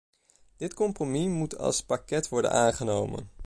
[0.57, 3.29] Dit compromis moet als pakket worden aangenomen.